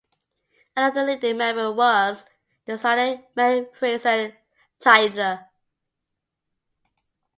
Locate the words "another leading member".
0.75-1.71